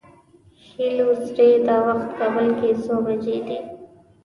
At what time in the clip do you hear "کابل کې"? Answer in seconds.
2.19-2.69